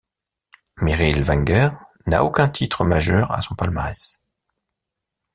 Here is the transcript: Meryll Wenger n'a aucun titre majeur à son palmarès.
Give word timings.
Meryll 0.81 1.21
Wenger 1.27 1.69
n'a 2.07 2.23
aucun 2.23 2.49
titre 2.49 2.83
majeur 2.85 3.31
à 3.31 3.41
son 3.41 3.53
palmarès. 3.53 4.25